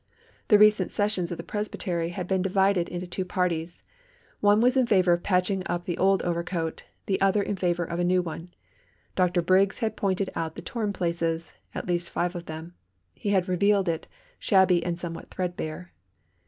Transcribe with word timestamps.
The 0.47 0.57
recent 0.57 0.89
sessions 0.89 1.31
of 1.31 1.37
the 1.37 1.43
Presbytery 1.43 2.09
had 2.09 2.27
been 2.27 2.41
divided 2.41 2.89
into 2.89 3.05
two 3.05 3.23
parties. 3.23 3.83
One 4.39 4.59
was 4.59 4.75
in 4.75 4.87
favour 4.87 5.13
of 5.13 5.21
patching 5.21 5.61
up 5.67 5.85
the 5.85 5.99
old 5.99 6.23
overcoat, 6.23 6.85
the 7.05 7.21
other 7.21 7.43
in 7.43 7.55
favour 7.55 7.83
of 7.85 7.99
a 7.99 8.03
new 8.03 8.23
one. 8.23 8.51
Dr. 9.15 9.43
Briggs 9.43 9.77
had 9.77 9.95
pointed 9.95 10.31
out 10.35 10.55
the 10.55 10.63
torn 10.63 10.91
places 10.91 11.53
at 11.75 11.85
least 11.85 12.09
five 12.09 12.33
of 12.33 12.47
them. 12.47 12.73
He 13.13 13.29
had 13.29 13.47
revealed 13.47 13.87
it, 13.87 14.07
shabby 14.39 14.83
and 14.83 14.99
somewhat 14.99 15.29
threadbare. 15.29 15.93